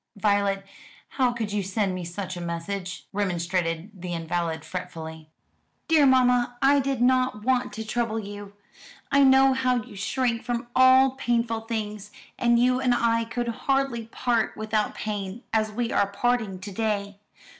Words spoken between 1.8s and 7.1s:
me such a message?" remonstrated the invalid fretfully. "Dear mamma, I did